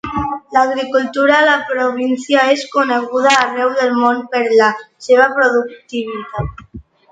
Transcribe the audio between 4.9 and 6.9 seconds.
seva productivitat.